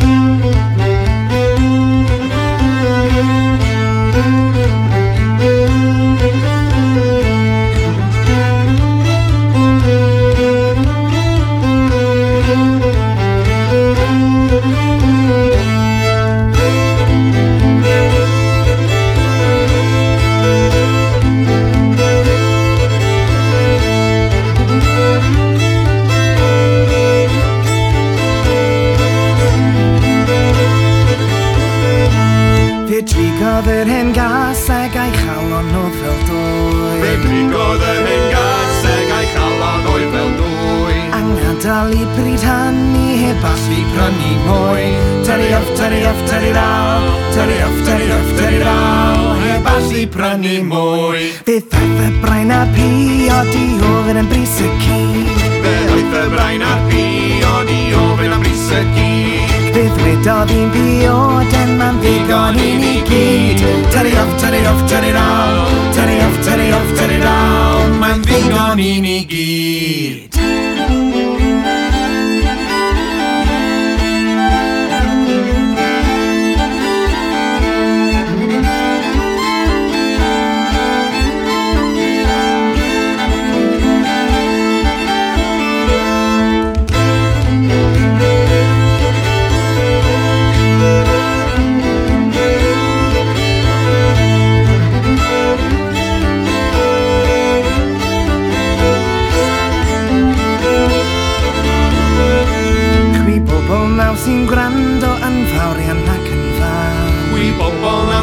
prynu 43.92 44.31
mwy. 44.46 44.85
Tyri 45.24 45.55
off, 45.55 45.68
tyri 45.78 46.00
off, 46.07 46.20
tyri 46.28 46.52
raw. 46.52 47.00
Tyri 47.35 47.59
off, 47.66 47.78
tyri 47.87 48.09
off, 48.16 48.28
tyri 48.38 48.59
raw. 48.64 49.37
Heb 49.44 49.66
allu 49.66 50.07
prynu 50.14 50.57
mwy. 50.70 51.33
Fe 51.46 51.61
ddaeth 51.61 52.02
y 52.07 52.11
brain 52.22 52.50
a 52.50 52.64
pi 52.74 52.88
o 53.31 53.40
di 53.52 53.64
ofyn 53.92 54.20
yn 54.22 54.28
bris 54.31 54.57
y 54.62 54.68
cig 54.83 55.42
Fe 55.62 55.74
ddaeth 55.88 56.16
y 56.20 56.24
brain 56.35 56.64
a 56.66 56.74
pi 56.88 57.05
o 57.46 57.55
di 57.68 57.81
ofyn 57.98 58.37
yn 58.37 58.42
bris 58.44 58.66
y 58.72 58.83
cig 58.96 59.52
Fe 59.72 59.85
ddwedodd 59.96 60.52
i'n 60.52 60.72
biod 60.74 61.55
yn 61.62 61.70
ma'n 61.78 62.00
ddigon 62.02 62.59
i 62.61 62.72
ni 62.76 62.92
gyd. 63.09 63.62
Tyri 63.94 64.12
off, 64.20 64.35
tyri 64.42 64.61
off, 64.68 64.83
tyri 64.90 65.14
raw. 65.16 65.64
Tyri 65.96 66.18
off, 66.26 66.37
tyri 66.44 66.68
off, 66.76 66.92
tyri 66.98 67.22
raw. 67.24 67.88
Mae'n 68.02 68.20
ddigon 68.26 68.85
i 68.85 68.92
ni 69.00 69.18
gyd. 69.33 70.33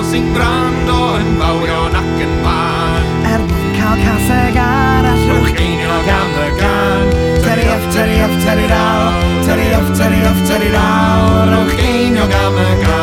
sy'n 0.10 0.30
grando 0.34 0.96
yn 1.20 1.28
fawrion 1.38 1.98
ac 2.00 2.22
yn 2.26 2.32
pan 2.42 3.10
Er 3.30 3.44
mwyn 3.46 3.68
cael 3.76 4.00
caseg 4.02 4.56
arall 4.64 5.26
Rwy'ch 5.28 5.52
geinio 5.60 5.98
gan 6.08 6.40
y 6.46 6.48
gan 6.58 7.12
Tyri 7.44 7.68
off, 7.76 7.86
tyri 7.94 8.16
off, 8.26 8.34
tyri 8.46 8.66
lawr 8.72 9.20
Tyri 9.46 9.68
off, 9.78 9.92
tyri 10.00 10.24
off, 10.32 10.42
tyri 10.50 10.72
lawr 10.74 11.54
Rwy'ch 11.54 11.78
geinio 11.84 12.26
gan 12.34 12.58
y 12.64 12.72
gan 12.88 12.99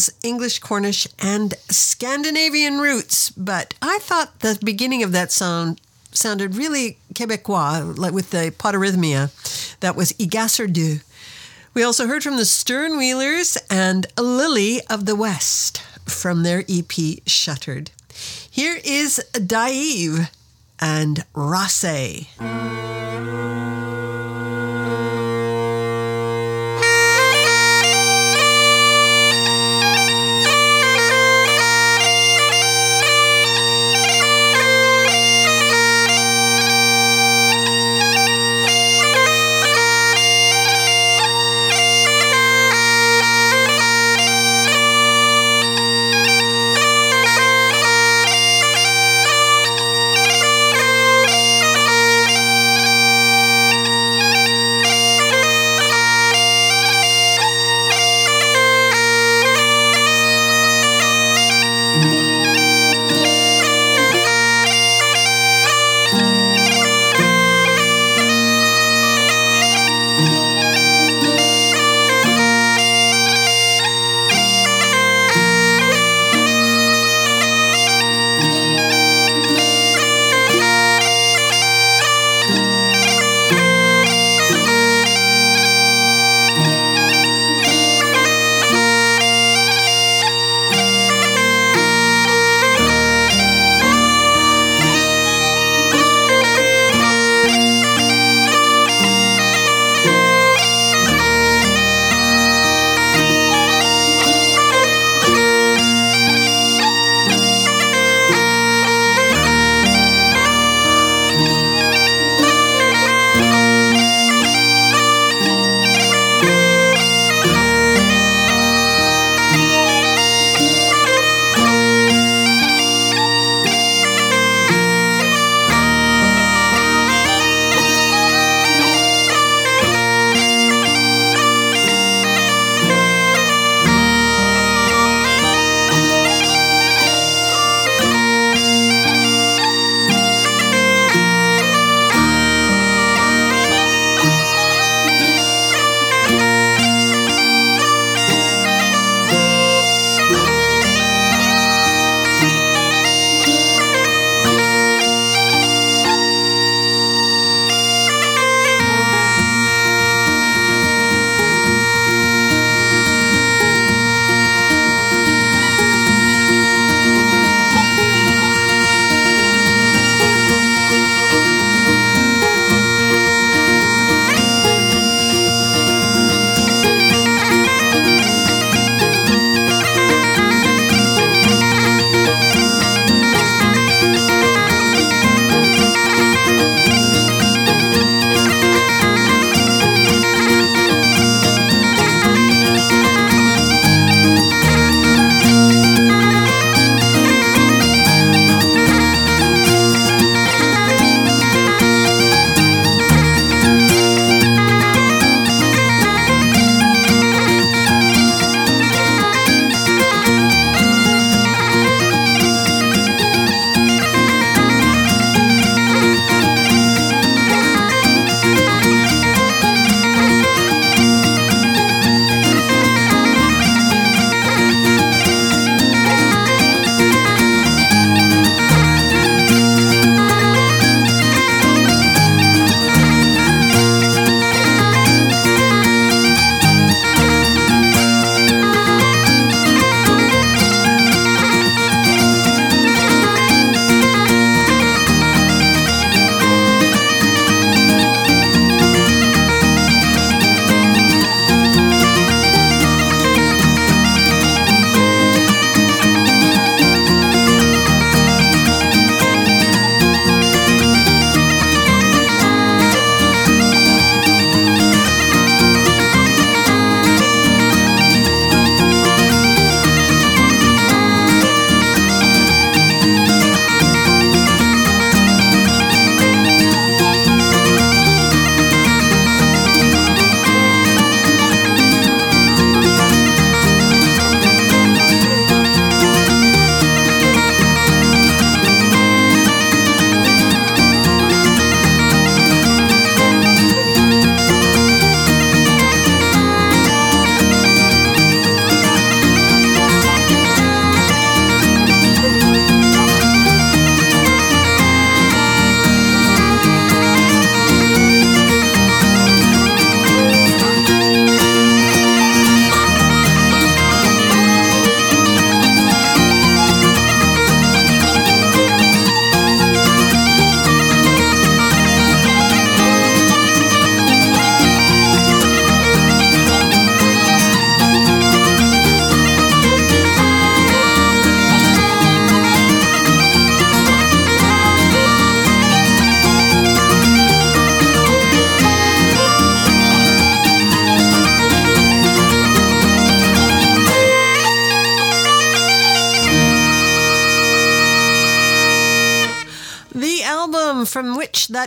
has 0.00 0.14
English, 0.22 0.60
Cornish, 0.60 1.06
and 1.18 1.52
Scandinavian 1.68 2.78
roots, 2.78 3.28
but 3.28 3.74
I 3.82 3.98
thought 4.00 4.40
the 4.40 4.58
beginning 4.64 5.02
of 5.02 5.12
that 5.12 5.30
sound 5.30 5.78
sounded 6.10 6.56
really 6.56 6.96
Quebecois, 7.14 7.98
like 7.98 8.14
with 8.14 8.30
the 8.30 8.54
podorythmie. 8.58 9.30
That 9.80 9.96
was 9.96 10.14
Y 10.18 10.24
Gaseg 10.24 10.72
Ddu. 10.72 11.02
We 11.74 11.82
also 11.82 12.06
heard 12.06 12.22
from 12.22 12.36
the 12.36 12.44
Sternwheelers 12.44 13.58
and 13.68 14.06
Lily 14.18 14.80
of 14.88 15.04
the 15.04 15.14
West 15.14 15.82
from 16.06 16.44
their 16.44 16.64
EP 16.66 17.20
Shuttered. 17.26 17.90
Here 18.50 18.80
is 18.82 19.22
Daive 19.34 20.30
and 20.80 21.24
Rasse. 21.34 22.26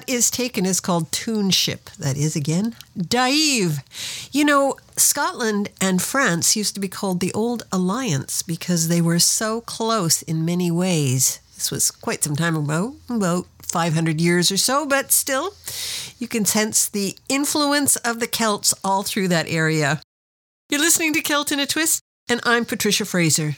Is 0.08 0.32
taken 0.32 0.66
is 0.66 0.80
called 0.80 1.12
Toonship. 1.12 1.90
That 2.00 2.18
is, 2.18 2.36
again, 2.36 2.76
Daive. 2.98 3.80
You 4.32 4.46
know, 4.46 4.78
Scotland 4.98 5.70
and 5.82 6.02
France 6.02 6.56
used 6.56 6.74
to 6.76 6.80
be 6.80 6.88
called 6.88 7.20
the 7.20 7.34
Old 7.34 7.64
Alliance 7.72 8.42
because 8.42 8.88
they 8.88 9.02
were 9.02 9.20
so 9.20 9.62
close 9.62 10.22
in 10.22 10.46
many 10.46 10.72
ways. 10.72 11.40
This 11.56 11.72
was 11.72 11.92
quite 11.92 12.24
some 12.24 12.36
time 12.36 12.56
ago, 12.56 12.96
about 13.10 13.48
500 13.62 14.20
years 14.22 14.52
or 14.52 14.58
so, 14.58 14.86
but 14.86 15.12
still, 15.12 15.54
you 16.20 16.28
can 16.28 16.46
sense 16.46 16.88
the 16.88 17.18
influence 17.30 17.96
of 17.98 18.20
the 18.20 18.28
Celts 18.28 18.74
all 18.84 19.04
through 19.04 19.30
that 19.30 19.50
area. 19.50 20.02
You're 20.70 20.82
listening 20.82 21.14
to 21.14 21.22
Celt 21.22 21.52
in 21.52 21.60
a 21.60 21.66
Twist, 21.66 22.02
and 22.30 22.42
I'm 22.44 22.66
Patricia 22.66 23.06
Fraser. 23.06 23.56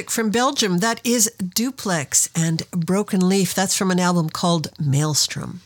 Music 0.00 0.10
from 0.10 0.30
Belgium. 0.30 0.78
That 0.78 0.98
is 1.04 1.30
Duplex 1.54 2.30
and 2.34 2.62
Broken 2.70 3.28
Leaf. 3.28 3.54
That's 3.54 3.76
from 3.76 3.90
an 3.90 4.00
album 4.00 4.30
called 4.30 4.68
Maelstrom. 4.80 5.60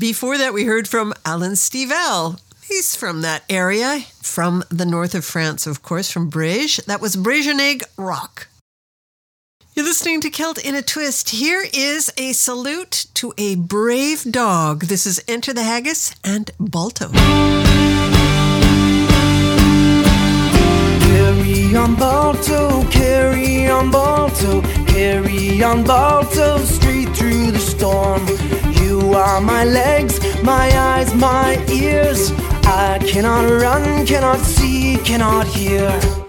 Before 0.00 0.36
that, 0.36 0.52
we 0.52 0.64
heard 0.64 0.88
from 0.88 1.14
Alan 1.24 1.52
Stivell. 1.52 2.40
He's 2.64 2.96
from 2.96 3.22
that 3.22 3.44
area, 3.48 4.00
from 4.20 4.64
the 4.68 4.84
north 4.84 5.14
of 5.14 5.24
France, 5.24 5.64
of 5.64 5.80
course, 5.80 6.10
from 6.10 6.28
Brege. 6.28 6.84
That 6.86 7.00
was 7.00 7.14
Bregeneg 7.14 7.84
Rock. 7.96 8.48
You're 9.74 9.84
listening 9.84 10.20
to 10.22 10.30
Celt 10.30 10.58
in 10.58 10.74
a 10.74 10.82
Twist. 10.82 11.30
Here 11.30 11.64
is 11.72 12.12
a 12.16 12.32
salute 12.32 13.06
to 13.14 13.32
a 13.38 13.54
brave 13.54 14.24
dog. 14.28 14.86
This 14.86 15.06
is 15.06 15.22
Enter 15.28 15.52
the 15.52 15.62
Haggis 15.62 16.16
and 16.24 16.50
Balto. 16.58 17.12
On 21.76 21.94
Balto, 21.94 22.82
carry 22.90 23.68
on 23.68 23.90
Balto, 23.90 24.62
carry 24.86 25.62
on 25.62 25.84
Balto, 25.84 26.58
straight 26.58 27.08
through 27.16 27.50
the 27.50 27.58
storm. 27.58 28.26
You 28.82 29.12
are 29.12 29.40
my 29.40 29.64
legs, 29.64 30.18
my 30.42 30.68
eyes, 30.76 31.14
my 31.14 31.62
ears. 31.68 32.32
I 32.64 32.98
cannot 33.06 33.44
run, 33.62 34.06
cannot 34.06 34.38
see, 34.40 34.96
cannot 35.04 35.46
hear. 35.46 36.25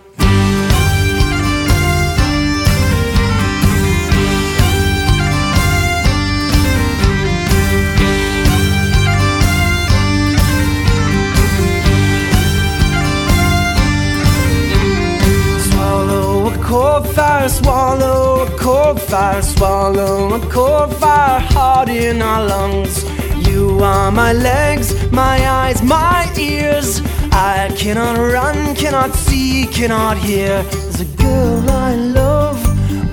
Fire, 17.48 17.64
swallow 17.64 18.46
a 18.46 18.58
coal 18.58 18.96
fire, 18.96 19.42
swallow 19.42 20.34
a 20.36 20.40
coal 20.50 20.88
fire, 20.88 21.40
hot 21.40 21.90
in 21.90 22.22
our 22.22 22.46
lungs. 22.46 23.04
You 23.48 23.80
are 23.82 24.12
my 24.12 24.34
legs, 24.34 24.94
my 25.12 25.38
eyes, 25.48 25.82
my 25.82 26.30
ears. 26.38 27.02
I 27.32 27.70
cannot 27.78 28.18
run, 28.18 28.76
cannot 28.76 29.14
see, 29.14 29.68
cannot 29.68 30.18
hear. 30.18 30.64
There's 30.64 31.02
a 31.02 31.06
girl 31.18 31.70
I 31.70 31.96
love 31.96 32.60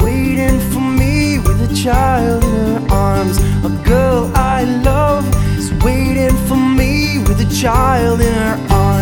waiting 0.00 0.58
for 0.70 0.80
me 0.80 1.38
with 1.38 1.70
a 1.70 1.74
child 1.74 2.42
in 2.44 2.50
her 2.50 2.86
arms. 2.90 3.38
A 3.64 3.82
girl 3.84 4.30
I 4.34 4.64
love 4.84 5.24
is 5.58 5.72
waiting 5.84 6.36
for 6.46 6.56
me 6.56 7.18
with 7.18 7.40
a 7.40 7.50
child 7.54 8.20
in 8.20 8.32
her 8.32 8.58
arms. 8.70 8.93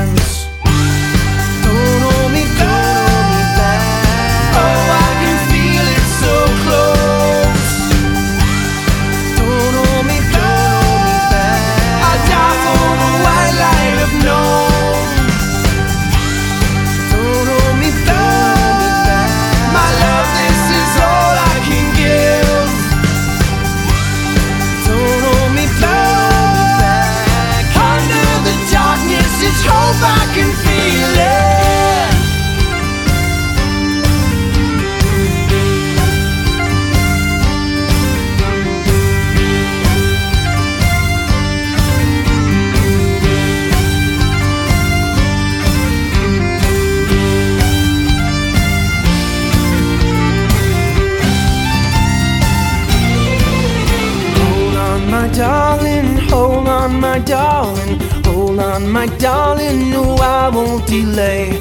My 57.12 57.18
darling, 57.18 58.00
hold 58.24 58.58
on, 58.58 58.90
my 58.90 59.04
darling. 59.18 59.90
No, 59.90 60.14
I 60.14 60.48
won't 60.48 60.86
delay. 60.86 61.60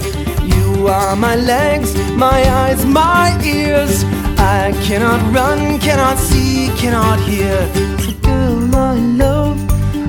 You 0.53 0.87
are 0.87 1.13
my 1.17 1.35
legs, 1.35 1.93
my 2.25 2.39
eyes, 2.61 2.85
my 2.85 3.37
ears. 3.43 4.05
I 4.37 4.71
cannot 4.87 5.19
run, 5.35 5.77
cannot 5.79 6.17
see, 6.17 6.69
cannot 6.77 7.19
hear. 7.27 7.57
The 8.05 8.15
girl 8.21 8.75
I 8.77 8.93
love 9.23 9.57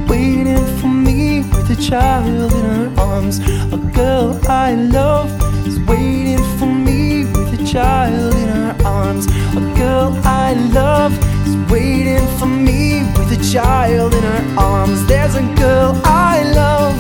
waiting 0.09 0.64
for 0.78 0.93
me 1.07 1.40
with 1.51 1.76
a 1.76 1.82
child 1.90 2.53
in 2.53 2.64
her 2.76 2.93
arms. 3.01 3.40
A 3.78 3.80
girl 4.01 4.38
I 4.49 4.74
love 4.74 5.28
is 5.66 5.80
waiting 5.90 6.45
for 6.57 6.66
me 6.66 7.24
with 7.24 7.61
a 7.61 7.64
child 7.66 8.32
in 8.43 8.49
her 8.59 8.76
arms. 8.84 9.26
A 9.61 9.62
girl 9.76 10.16
I 10.22 10.53
love 10.72 11.12
is 11.49 11.57
waiting 11.68 12.24
for 12.38 12.47
me 12.47 13.01
a 13.33 13.53
child 13.53 14.14
in 14.14 14.22
her 14.22 14.55
arms. 14.59 15.07
There's 15.07 15.35
a 15.35 15.43
girl 15.55 15.99
I 16.05 16.43
love 16.55 16.97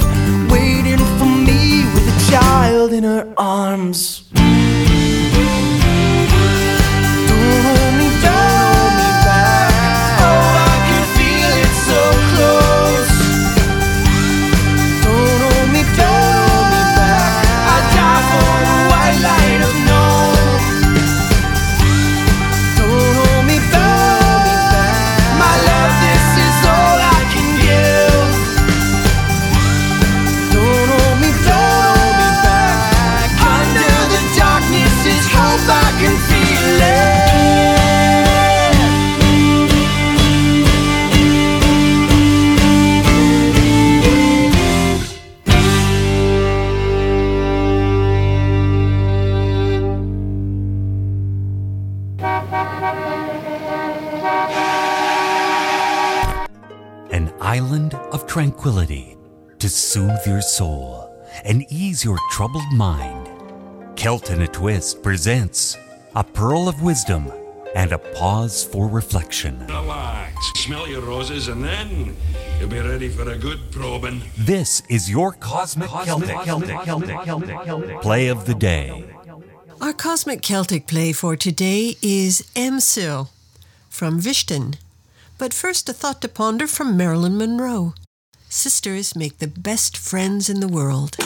waiting 0.50 0.98
for 1.18 1.26
me 1.26 1.84
with 1.92 2.06
a 2.08 2.30
child 2.30 2.92
in 2.92 3.04
her 3.04 3.32
arms. 3.36 4.31
Soul 60.42 61.08
and 61.44 61.64
ease 61.70 62.04
your 62.04 62.18
troubled 62.30 62.70
mind. 62.72 63.28
Celt 63.96 64.30
in 64.30 64.42
a 64.42 64.48
Twist 64.48 65.02
presents 65.02 65.76
a 66.14 66.24
pearl 66.24 66.68
of 66.68 66.82
wisdom 66.82 67.32
and 67.74 67.92
a 67.92 67.98
pause 67.98 68.64
for 68.64 68.88
reflection. 68.88 69.66
Relax, 69.66 70.34
smell 70.56 70.86
your 70.86 71.00
roses, 71.02 71.48
and 71.48 71.64
then 71.64 72.14
you'll 72.58 72.68
be 72.68 72.80
ready 72.80 73.08
for 73.08 73.30
a 73.30 73.38
good 73.38 73.58
probing. 73.70 74.20
This 74.36 74.82
is 74.88 75.08
your 75.10 75.32
Cosmic, 75.32 75.88
Celtic, 75.88 76.36
play 78.02 78.28
of 78.28 78.44
the 78.46 78.54
day. 78.54 79.04
Our 79.80 79.92
cosmic 79.92 80.42
Celtic 80.42 80.86
play 80.86 81.12
for 81.12 81.34
today 81.34 81.96
is 82.02 82.42
Emsil 82.54 83.30
from 83.88 84.20
Vishtèn. 84.20 84.76
But 85.38 85.54
first, 85.54 85.88
a 85.88 85.92
thought 85.92 86.20
to 86.22 86.28
ponder 86.28 86.66
from 86.66 86.96
Marilyn 86.96 87.36
Monroe. 87.36 87.94
Sisters 88.54 89.16
make 89.16 89.38
the 89.38 89.46
best 89.46 89.96
friends 89.96 90.50
in 90.50 90.60
the 90.60 90.68
world. 90.68 91.16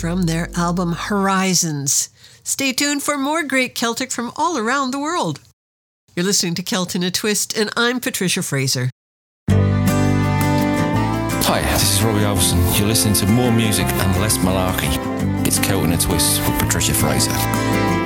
from 0.00 0.22
their 0.22 0.48
album 0.56 0.92
Horizons. 0.92 2.08
Stay 2.42 2.72
tuned 2.72 3.02
for 3.02 3.18
more 3.18 3.42
great 3.42 3.74
Celtic 3.74 4.10
from 4.10 4.32
all 4.34 4.56
around 4.56 4.92
the 4.92 4.98
world. 4.98 5.40
You're 6.16 6.24
listening 6.24 6.54
to 6.54 6.62
Celt 6.62 6.94
in 6.94 7.02
a 7.02 7.10
Twist, 7.10 7.54
and 7.54 7.68
I'm 7.76 8.00
Patricia 8.00 8.42
Fraser. 8.42 8.88
Hi, 11.42 11.60
this 11.60 11.92
is 11.92 12.02
Robbie 12.02 12.20
Alverson. 12.20 12.78
You're 12.78 12.88
listening 12.88 13.12
to 13.16 13.26
more 13.26 13.52
music 13.52 13.84
and 13.84 14.20
less 14.22 14.38
malarkey. 14.38 14.88
It's 15.46 15.58
Celt 15.58 15.84
in 15.84 15.92
a 15.92 15.98
Twist 15.98 16.40
with 16.48 16.58
Patricia 16.58 16.94
Fraser. 16.94 17.99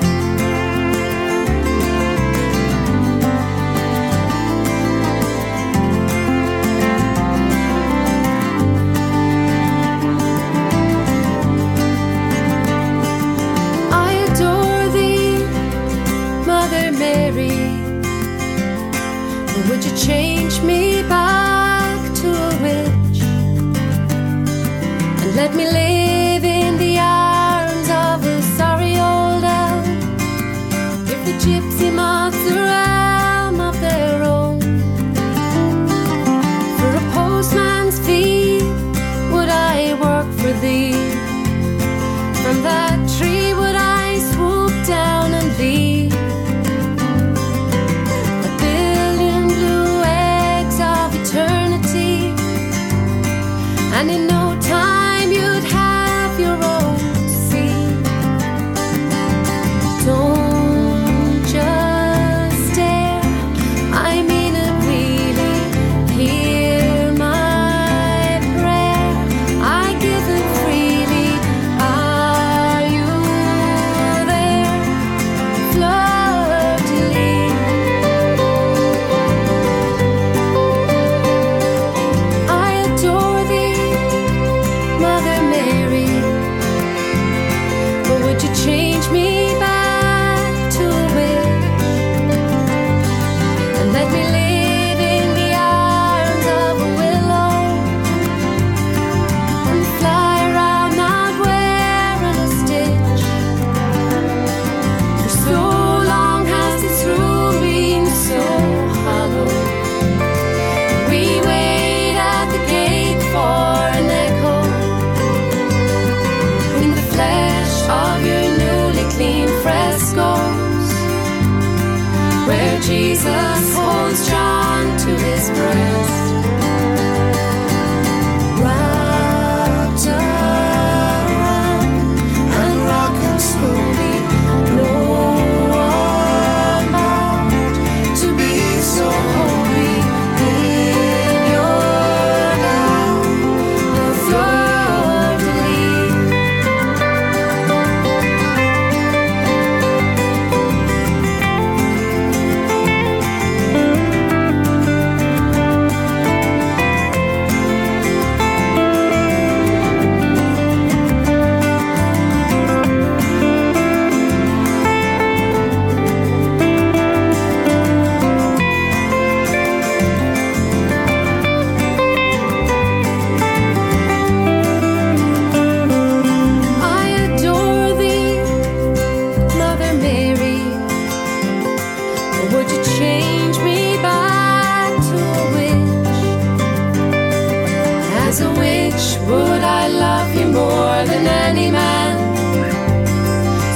Witch 188.59 189.07
would 189.29 189.63
I 189.63 189.89
love 189.89 190.35
you 190.39 190.47
more 190.47 191.01
than 191.11 191.27
any 191.27 191.71
man. 191.71 192.15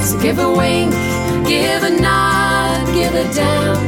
So 0.05 0.19
give 0.19 0.39
a 0.39 0.51
wink, 0.61 0.91
give 1.47 1.83
a 1.83 1.93
nod, 2.07 2.85
give 2.93 3.13
a 3.23 3.25
down. 3.33 3.79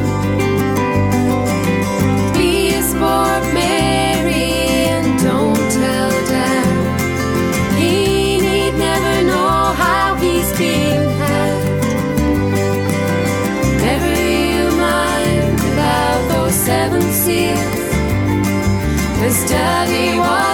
Be 2.36 2.74
a 2.80 2.82
sport, 2.92 3.44
Mary, 3.54 4.50
and 4.96 5.08
don't 5.20 5.66
tell 5.80 6.12
Dan. 6.32 6.70
He 7.80 8.38
need 8.48 8.74
never 8.88 9.16
know 9.32 9.74
how 9.84 10.16
he's 10.24 10.52
being 10.58 11.10
had. 11.22 11.58
Never 13.88 14.14
you 14.32 14.64
mind 14.88 15.60
about 15.74 16.22
those 16.32 16.56
seven 16.70 17.02
seals. 17.24 17.82
His 19.24 19.38
daddy 19.50 20.18
was 20.18 20.51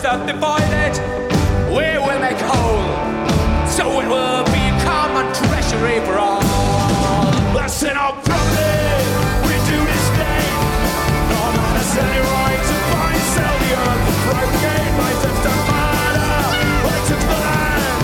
Let's 0.00 0.10
subdivide 0.10 0.72
it. 0.86 0.96
We 1.74 1.98
will 1.98 2.20
make 2.20 2.38
whole. 2.38 2.86
So 3.66 3.98
it 3.98 4.06
will 4.06 4.44
be 4.46 4.62
a 4.70 4.78
common 4.86 5.26
treasury 5.34 5.98
for 6.06 6.14
all. 6.18 6.40
That's 7.50 7.82
in 7.82 7.96
our 7.96 8.12
property, 8.12 8.78
we 9.42 9.54
do 9.66 9.78
this 9.90 10.06
thing. 10.14 10.54
No 11.34 11.42
man 11.50 11.74
has 11.82 11.98
any 11.98 12.20
right 12.30 12.62
to 12.70 12.76
buy 12.94 13.10
and 13.10 13.26
sell 13.34 13.56
the 13.58 13.70
earth. 13.74 14.06
The 14.38 14.46
gain 14.62 14.90
by 15.02 15.12
theft 15.18 15.46
and 15.50 15.62
murder. 15.66 16.30
Right 16.86 17.04
to 17.10 17.16
the 17.18 17.38
land. 17.42 17.98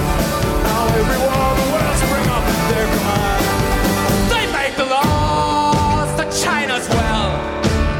Now 0.66 0.99
every 0.99 1.20
war 1.22 1.47
the 1.62 1.66
world's 1.78 2.03
bring 2.11 2.28
up 2.34 2.45
their 2.74 2.88
command. 2.90 3.42
They 4.34 4.45
make 4.51 4.74
the 4.74 4.88
laws 4.90 6.11
China's 6.42 6.88
well. 6.90 7.38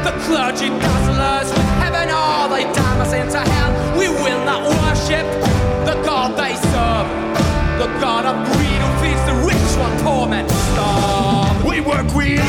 The 0.03 0.11
clergy 0.27 0.67
dazzle 0.83 1.15
us 1.15 1.47
with 1.47 1.69
heaven, 1.79 2.11
or 2.11 2.51
they 2.51 2.67
damn 2.75 2.99
us 2.99 3.13
into 3.13 3.39
hell. 3.39 3.54
The 7.85 7.99
God 8.01 8.25
of 8.25 8.35
greed 8.47 8.81
who 8.81 8.89
feeds 8.99 9.23
the 9.29 9.35
rich 9.45 9.77
while 9.77 9.99
torment 10.01 10.49
starve. 10.49 11.63
We 11.65 11.81
work, 11.81 12.11
we 12.15 12.39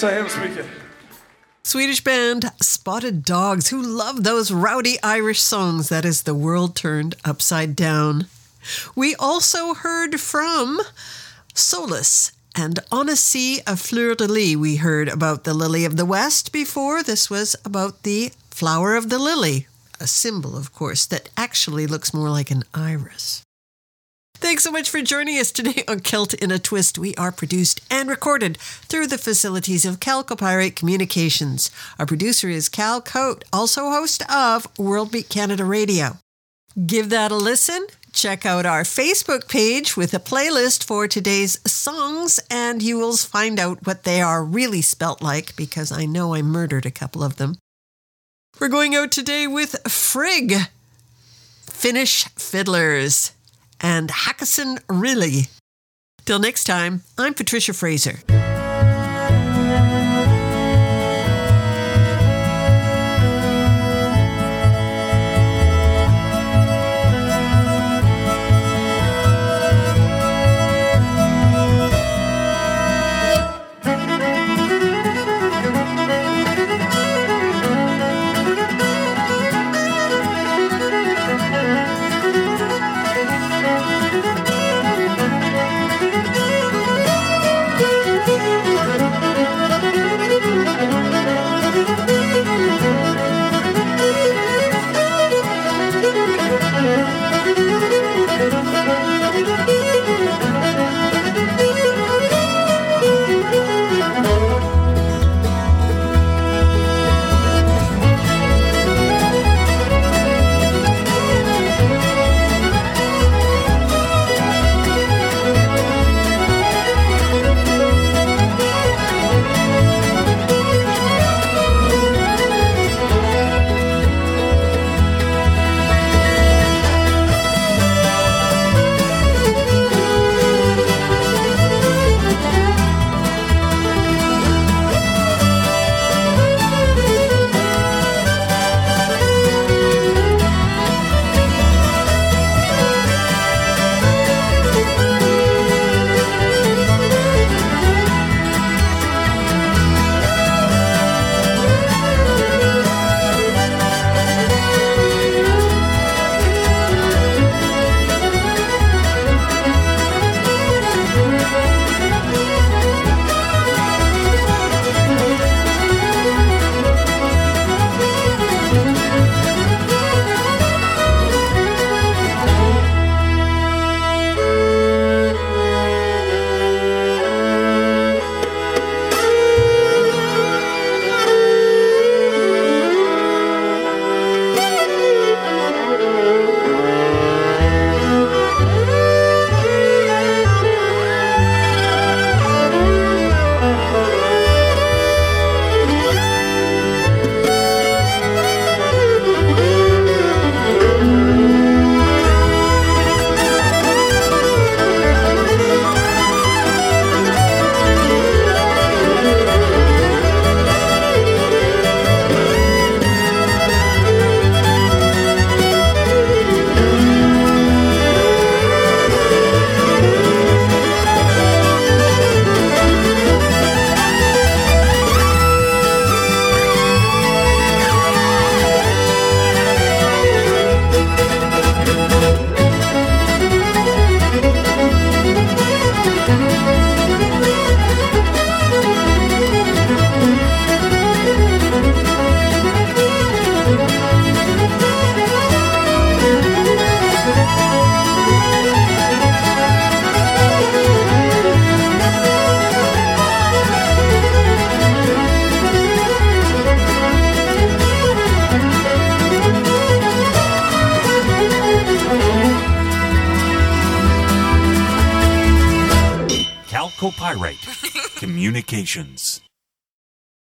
Så 0.00 0.06
hemskt 0.06 0.38
mycket. 0.38 0.66
Swedish 1.62 2.04
band 2.04 2.50
Spotted 2.60 3.24
Dogs, 3.24 3.72
who 3.72 3.82
love 3.82 4.24
those 4.24 4.54
rowdy 4.54 4.98
Irish 5.02 5.40
songs. 5.40 5.88
That 5.88 6.04
is 6.04 6.22
The 6.22 6.34
World 6.34 6.74
Turned 6.74 7.14
Upside 7.24 7.74
Down. 7.74 8.26
We 8.94 9.14
also 9.18 9.74
heard 9.74 10.20
from 10.20 10.80
Solus 11.54 12.32
and 12.54 12.78
On 12.90 13.08
a 13.08 13.16
Sea 13.16 13.62
of 13.66 13.80
Fleur 13.80 14.14
de 14.14 14.26
Lis. 14.28 14.56
We 14.56 14.76
heard 14.76 15.08
about 15.08 15.44
the 15.44 15.54
Lily 15.54 15.86
of 15.86 15.96
the 15.96 16.06
West 16.06 16.52
before. 16.52 17.02
This 17.02 17.30
was 17.30 17.56
about 17.64 18.02
the 18.02 18.32
flower 18.50 18.96
of 18.96 19.08
the 19.08 19.18
lily, 19.18 19.66
a 19.98 20.06
symbol, 20.06 20.58
of 20.58 20.74
course, 20.74 21.06
that 21.06 21.30
actually 21.36 21.86
looks 21.86 22.12
more 22.12 22.30
like 22.30 22.50
an 22.50 22.64
iris. 22.74 23.45
Thanks 24.38 24.64
so 24.64 24.70
much 24.70 24.90
for 24.90 25.00
joining 25.00 25.38
us 25.38 25.50
today 25.50 25.82
on 25.88 26.00
Celt 26.00 26.34
in 26.34 26.50
a 26.50 26.58
Twist. 26.58 26.98
We 26.98 27.14
are 27.14 27.32
produced 27.32 27.80
and 27.90 28.08
recorded 28.08 28.58
through 28.58 29.06
the 29.06 29.16
facilities 29.16 29.86
of 29.86 29.98
Calcopyrite 29.98 30.76
Communications. 30.76 31.70
Our 31.98 32.04
producer 32.04 32.50
is 32.50 32.68
Cal 32.68 33.00
Koat, 33.00 33.44
also 33.50 33.90
host 33.90 34.22
of 34.30 34.66
World 34.78 35.10
Beat 35.10 35.30
Canada 35.30 35.64
Radio. 35.64 36.18
Give 36.86 37.08
that 37.08 37.32
a 37.32 37.36
listen. 37.36 37.86
Check 38.12 38.44
out 38.44 38.66
our 38.66 38.82
Facebook 38.82 39.48
page 39.48 39.96
with 39.96 40.12
a 40.12 40.18
playlist 40.18 40.84
for 40.84 41.08
today's 41.08 41.58
songs, 41.68 42.38
and 42.50 42.82
you 42.82 42.98
will 42.98 43.16
find 43.16 43.58
out 43.58 43.86
what 43.86 44.04
they 44.04 44.20
are 44.20 44.44
really 44.44 44.82
spelt 44.82 45.22
like 45.22 45.56
because 45.56 45.90
I 45.90 46.04
know 46.04 46.34
I 46.34 46.42
murdered 46.42 46.84
a 46.84 46.90
couple 46.90 47.24
of 47.24 47.36
them. 47.36 47.56
We're 48.60 48.68
going 48.68 48.94
out 48.94 49.12
today 49.12 49.46
with 49.46 49.76
Frigg, 49.90 50.54
Finnish 51.70 52.24
Fiddlers, 52.36 53.32
and 53.80 54.10
Hakkason 54.10 54.80
Riley. 54.88 55.48
Till 56.24 56.38
next 56.38 56.64
time, 56.64 57.02
I'm 57.16 57.34
Patricia 57.34 57.72
Fraser. 57.72 58.18